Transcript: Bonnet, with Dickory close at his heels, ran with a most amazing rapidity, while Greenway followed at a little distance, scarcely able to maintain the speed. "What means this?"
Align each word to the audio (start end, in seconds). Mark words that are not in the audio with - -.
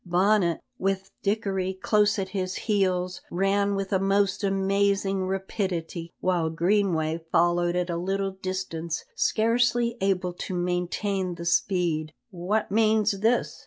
Bonnet, 0.03 0.61
with 0.79 1.11
Dickory 1.21 1.75
close 1.79 2.17
at 2.17 2.29
his 2.29 2.55
heels, 2.55 3.21
ran 3.29 3.75
with 3.75 3.93
a 3.93 3.99
most 3.99 4.43
amazing 4.43 5.27
rapidity, 5.27 6.11
while 6.19 6.49
Greenway 6.49 7.23
followed 7.31 7.75
at 7.75 7.91
a 7.91 7.97
little 7.97 8.31
distance, 8.31 9.05
scarcely 9.15 9.97
able 10.01 10.33
to 10.33 10.55
maintain 10.55 11.35
the 11.35 11.45
speed. 11.45 12.13
"What 12.31 12.71
means 12.71 13.19
this?" 13.19 13.59